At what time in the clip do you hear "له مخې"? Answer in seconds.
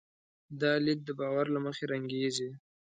1.55-1.83